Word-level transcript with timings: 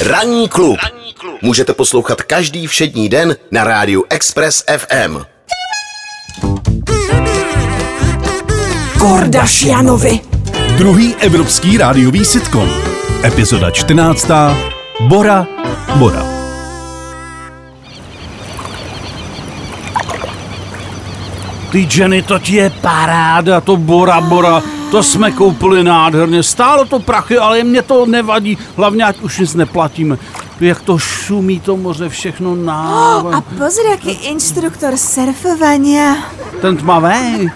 Ranní 0.00 0.48
klub. 0.48 0.78
Můžete 1.42 1.74
poslouchat 1.74 2.22
každý 2.22 2.66
všední 2.66 3.08
den 3.08 3.36
na 3.50 3.64
rádiu 3.64 4.04
Express 4.10 4.64
FM. 4.78 5.18
Kordašianovi. 8.98 10.20
Druhý 10.78 11.14
evropský 11.14 11.78
rádiový 11.78 12.24
sitcom. 12.24 12.70
Epizoda 13.24 13.70
14. 13.70 14.28
Bora 15.00 15.46
Bora. 15.98 16.29
Ty 21.70 21.88
Jenny, 21.94 22.22
to 22.22 22.38
ti 22.38 22.54
je 22.54 22.70
paráda, 22.70 23.60
to 23.60 23.76
Bora 23.76 24.20
Bora, 24.20 24.62
to 24.90 25.02
jsme 25.02 25.32
koupili 25.32 25.84
nádherně, 25.84 26.42
stálo 26.42 26.84
to 26.84 26.98
prachy, 27.00 27.38
ale 27.38 27.64
mě 27.64 27.82
to 27.82 28.06
nevadí, 28.06 28.58
hlavně 28.76 29.04
ať 29.04 29.20
už 29.20 29.38
nic 29.38 29.54
neplatíme. 29.54 30.18
Jak 30.60 30.80
to 30.80 30.98
šumí 30.98 31.60
to 31.60 31.76
moře, 31.76 32.08
všechno 32.08 32.54
na... 32.54 32.82
A 33.34 33.40
pozri, 33.40 33.84
jaký 33.90 34.10
instruktor 34.10 34.96
surfovania. 34.96 36.16
Ten 36.60 36.76
tmavý. 36.76 37.50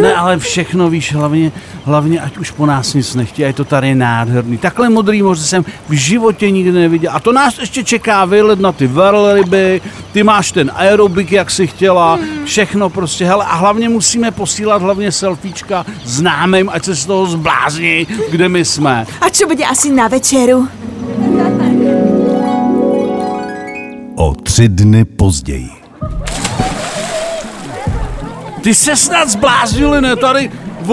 Ne, 0.00 0.14
ale 0.14 0.38
všechno 0.38 0.90
víš, 0.90 1.14
hlavně, 1.14 1.52
hlavně 1.84 2.20
ať 2.20 2.38
už 2.38 2.50
po 2.50 2.66
nás 2.66 2.94
nic 2.94 3.14
nechtějí, 3.14 3.52
to 3.52 3.64
tady 3.64 3.88
je 3.88 3.94
nádherný. 3.94 4.58
Takhle 4.58 4.90
modrý 4.90 5.22
moře 5.22 5.42
jsem 5.42 5.64
v 5.88 5.92
životě 5.92 6.50
nikdy 6.50 6.72
neviděl. 6.72 7.10
A 7.14 7.20
to 7.20 7.32
nás 7.32 7.58
ještě 7.58 7.84
čeká 7.84 8.24
vylet 8.24 8.60
na 8.60 8.72
ty 8.72 8.86
velryby, 8.86 9.80
ty 10.12 10.22
máš 10.22 10.52
ten 10.52 10.70
aerobik, 10.74 11.32
jak 11.32 11.50
si 11.50 11.66
chtěla, 11.66 12.18
všechno 12.44 12.90
prostě, 12.90 13.24
hele, 13.24 13.44
a 13.44 13.54
hlavně 13.54 13.88
musíme 13.88 14.30
posílat 14.30 14.82
hlavně 14.82 15.12
selfiečka 15.12 15.86
známým, 16.04 16.70
ať 16.72 16.84
se 16.84 16.94
z 16.94 17.06
toho 17.06 17.26
zblázní, 17.26 18.06
kde 18.30 18.48
my 18.48 18.64
jsme. 18.64 19.06
A 19.20 19.28
čo 19.28 19.46
bude 19.46 19.64
asi 19.64 19.90
na 19.90 20.08
večeru? 20.08 20.68
O 24.16 24.34
tři 24.34 24.68
dny 24.68 25.04
později. 25.04 25.85
Ty 28.66 28.74
se 28.74 28.96
snad 28.96 29.28
zbláznili, 29.28 30.00
ne? 30.00 30.16
Tady 30.16 30.50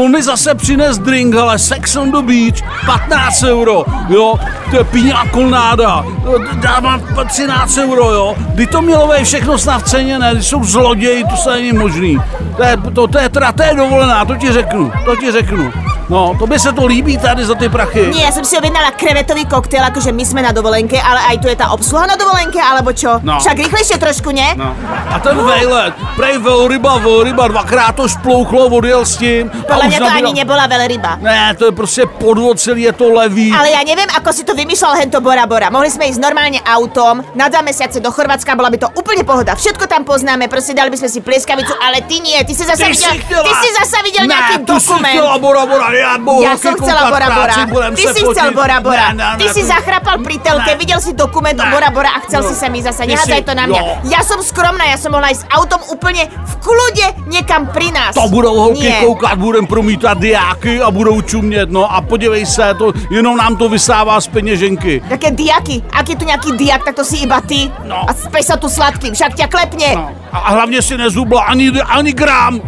mi 0.08 0.24
zase 0.24 0.56
přines 0.56 0.98
drink, 0.98 1.36
ale 1.36 1.60
Sex 1.60 1.96
on 1.96 2.12
the 2.12 2.18
Beach, 2.22 2.86
15 2.86 3.44
euro, 3.44 3.86
jo, 4.10 4.36
to 4.72 4.78
je 4.78 4.84
píňa 4.84 5.26
kolnáda, 5.32 6.06
dávám 6.54 7.02
13 7.28 7.78
euro, 7.78 8.12
jo, 8.12 8.36
kdy 8.54 8.68
to 8.68 8.82
mělo 8.82 9.08
být 9.08 9.26
všechno 9.26 9.58
snad 9.58 9.78
v 9.78 9.90
ceně, 9.90 10.20
ne, 10.20 10.32
když 10.34 10.48
jsou 10.48 10.64
zloději, 10.64 11.24
to 11.24 11.36
se 11.36 11.50
není 11.50 11.74
možný, 11.74 12.18
to 12.58 12.64
je, 12.64 12.78
to, 12.96 13.08
to 13.08 13.20
je 13.20 13.30
teda, 13.30 13.52
to 13.52 13.64
je 13.64 13.74
dovolená, 13.76 14.26
to 14.26 14.36
ti 14.36 14.52
řeknu, 14.52 14.92
to 15.06 15.16
ti 15.16 15.32
řeknu. 15.32 15.74
No, 16.09 16.36
to 16.40 16.48
by 16.48 16.59
se 16.59 16.72
to 16.72 16.86
líbí 16.86 17.18
tady 17.18 17.46
za 17.46 17.56
ty 17.56 17.70
prachy. 17.70 18.12
Nie, 18.12 18.26
ja 18.28 18.32
som 18.32 18.44
si 18.44 18.58
objednala 18.58 18.92
krevetový 18.92 19.46
koktejl, 19.46 19.84
akože 19.88 20.12
my 20.12 20.23
sme 20.26 20.42
na 20.42 20.52
dovolenke, 20.52 20.96
ale 20.96 21.20
aj 21.32 21.36
tu 21.40 21.48
je 21.48 21.56
tá 21.56 21.72
obsluha 21.72 22.06
na 22.06 22.16
dovolenke, 22.16 22.59
alebo 22.59 22.92
čo? 22.92 23.23
No. 23.23 23.40
Však 23.40 23.56
rýchlejšie 23.58 23.98
trošku, 23.98 24.30
ne? 24.30 24.54
No. 24.54 24.76
A 25.09 25.20
ten 25.20 25.38
vejlet, 25.38 25.94
prej 26.16 26.38
velryba, 26.38 26.98
velryba, 26.98 27.48
dvakrát 27.48 27.96
to 27.96 28.08
šplouchlo, 28.08 28.68
odjel 28.68 29.06
s 29.06 29.16
tím. 29.18 29.48
a 29.48 29.64
Podľa 29.64 29.86
už 29.86 29.90
mňa 29.90 30.00
to 30.00 30.06
nabíral- 30.06 30.20
ani 30.28 30.31
nebola 30.34 30.64
veľryba. 30.68 31.12
Ne, 31.22 31.56
to 31.56 31.66
je 31.66 31.72
prostě 31.72 32.02
podvod, 32.06 32.59
celý 32.59 32.81
je 32.81 32.94
to 32.94 33.08
levý. 33.14 33.54
Ale 33.56 33.72
ja 33.72 33.81
neviem, 33.84 34.08
ako 34.12 34.30
si 34.34 34.44
to 34.44 34.54
vymýšľal 34.54 35.00
hento 35.00 35.22
Bora 35.22 35.48
Bora. 35.48 35.70
Mohli 35.70 35.90
sme 35.90 36.06
ísť 36.12 36.20
normálne 36.20 36.59
autom 36.68 37.24
na 37.36 37.48
dva 37.50 37.62
mesiace 37.62 38.00
do 38.00 38.12
Chorvátska, 38.12 38.56
bola 38.56 38.70
by 38.70 38.78
to 38.78 38.88
úplne 38.94 39.24
pohoda. 39.24 39.56
Všetko 39.56 39.88
tam 39.88 40.04
poznáme, 40.04 40.48
proste 40.48 40.74
dali 40.74 40.92
by 40.92 40.98
sme 41.00 41.09
si 41.09 41.20
plieskavicu, 41.22 41.74
ale 41.80 42.04
ty 42.06 42.20
nie, 42.20 42.38
ty 42.44 42.54
si 42.54 42.64
zasa 42.64 42.84
Ty 42.86 42.92
videl, 42.92 43.12
si 43.12 43.18
chtěla... 43.20 43.44
ty 43.44 43.52
si 43.56 43.70
zasa 43.80 43.98
videl 44.04 44.24
ne, 44.28 44.34
nejaký 44.36 44.56
ty 44.58 44.66
dokument. 44.68 45.08
si 45.08 45.09
chtěla 45.09 45.38
Bora 45.38 45.64
Bora, 45.66 45.88
já 46.00 46.18
budu 46.18 46.42
Ja 46.44 46.52
hokej 46.54 46.64
som 46.64 46.74
chcela 46.82 47.02
Bora 47.12 47.28
práci, 47.28 47.62
Bora. 47.66 47.88
Ty 47.92 48.02
se 48.02 48.14
si 48.14 48.22
chcel. 48.26 48.50
Bora 48.54 48.78
Bora. 48.82 49.08
Ne, 49.14 49.24
ne, 49.24 49.38
Ty 49.38 49.46
ne, 49.46 49.54
si 49.54 49.62
to- 49.62 49.68
zachrapal 49.68 50.18
pri 50.24 50.38
telke, 50.40 50.72
Ne. 50.72 50.78
videl 50.78 51.00
si 51.02 51.12
dokument 51.14 51.58
o. 51.60 51.66
Bora 51.72 51.90
Bora 51.92 52.10
a 52.16 52.20
chcel 52.26 52.42
No. 52.44 52.50
si 52.50 52.56
sa 52.56 52.68
mi 52.70 52.82
zasa. 52.82 53.04
Ty 53.04 53.10
Neházaj 53.14 53.42
to 53.44 53.54
na 53.56 53.66
mňa. 53.68 53.80
jo. 53.80 53.94
Ja 54.10 54.22
som 54.24 54.40
skromná, 54.44 54.86
ja 54.90 54.98
som 54.98 55.12
mohla 55.12 55.30
ísť 55.32 55.46
autom 55.52 55.82
úplne 55.92 56.26
v 56.30 56.54
kľude 56.64 57.08
niekam 57.28 57.68
pri 57.74 57.92
nás. 57.92 58.14
To 58.16 58.28
budou 58.30 58.56
holky 58.56 58.88
Nie. 58.90 59.02
koukat, 59.06 59.36
budem 59.38 59.66
promítat 59.68 60.18
diáky 60.18 60.82
a 60.82 60.92
budou 60.92 61.22
čumět, 61.22 61.70
no 61.72 61.86
a 61.86 62.02
podívej 62.02 62.46
se, 62.46 62.74
to 62.78 62.94
jenom 63.12 63.38
nám 63.38 63.56
to 63.58 63.70
vysává 63.70 64.22
z 64.22 64.28
peněženky. 64.28 65.02
Také 65.09 65.32
diaky. 65.32 65.84
Ak 65.94 66.09
je 66.09 66.16
tu 66.16 66.26
nejaký 66.26 66.52
diak, 66.58 66.84
tak 66.86 66.96
to 66.96 67.03
si 67.06 67.18
iba 67.24 67.42
ty. 67.42 67.72
No. 67.84 68.06
A 68.09 68.14
spej 68.14 68.44
sa 68.44 68.56
tu 68.58 68.70
sladkým, 68.70 69.14
však 69.14 69.36
ťa 69.36 69.48
klepne. 69.48 69.90
No. 69.96 70.09
A 70.34 70.50
hlavně 70.58 70.82
si 70.82 70.98
nezubla 70.98 71.42
ani, 71.44 71.72
ani 71.82 72.14
gram. 72.14 72.62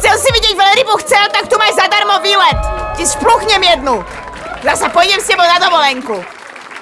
Chcel 0.00 0.16
si 0.16 0.28
vidieť 0.32 0.54
veľrybu, 0.56 0.92
chcel, 1.04 1.24
tak 1.28 1.44
tu 1.44 1.60
máš 1.60 1.76
zadarmo 1.76 2.24
výlet. 2.24 2.56
Ti 2.96 3.04
špluchnem 3.04 3.60
jednu. 3.60 4.00
Zasa 4.64 4.88
pôjdem 4.88 5.20
s 5.20 5.28
tebou 5.28 5.44
na 5.44 5.60
dovolenku. 5.60 6.16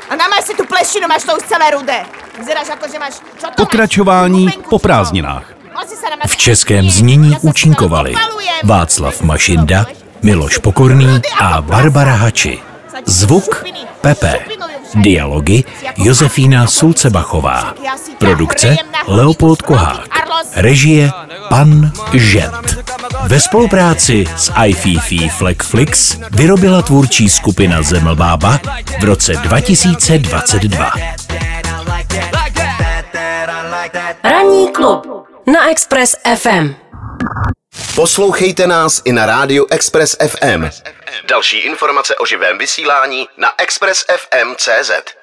A 0.09 0.13
namáš 0.15 0.51
si 0.51 0.55
tu 0.55 0.63
plešinu, 0.63 1.11
máš 1.11 1.27
to 1.27 1.35
už 1.35 1.43
celé 1.51 1.75
rudé. 1.75 2.07
Vyzeráš 2.39 2.79
ako, 2.79 2.87
že 2.87 2.99
máš... 3.03 3.15
Čo 3.43 3.47
to 3.51 3.59
Pokračování 3.67 4.45
máš? 4.47 4.71
Po 4.71 4.79
prázdninách. 4.79 5.45
V 6.27 6.37
českém 6.37 6.91
znění 6.91 7.37
účinkovali. 7.43 8.15
Václav 8.65 9.21
Mašinda, 9.23 9.87
Miloš 10.23 10.59
Pokorný 10.59 11.23
a 11.41 11.61
Barbara 11.63 12.15
Hači. 12.15 12.63
Zvuk 13.07 13.67
Pepe. 14.01 14.47
Dialogy 14.95 15.65
Josefína 15.97 16.67
Sulcebachová. 16.67 17.75
Produkce 18.19 18.77
Leopold 19.07 19.63
Kohák. 19.63 20.09
Režie 20.57 21.11
Pan 21.49 21.93
Žet. 22.15 22.88
Ve 23.27 23.41
spolupráci 23.41 24.25
s 24.37 24.53
iFiFi 24.67 25.29
Flexflix 25.29 26.17
vyrobila 26.31 26.83
tvůrčí 26.83 27.29
skupina 27.29 27.83
Zemlbába 27.83 28.61
v 29.01 29.05
roce 29.05 29.33
2022. 29.33 30.93
Ranní 34.25 34.73
klub 34.73 35.27
na 35.47 35.71
Express 35.71 36.17
FM. 36.37 36.75
Poslouchejte 37.95 38.67
nás 38.67 39.03
i 39.05 39.13
na 39.13 39.27
rádiu 39.27 39.67
Express 39.71 40.17
FM. 40.29 40.65
Další 41.29 41.59
informace 41.59 42.17
o 42.17 42.27
živém 42.27 42.59
vysílání 42.59 43.29
na 43.37 43.49
expressfm.cz. 43.59 45.18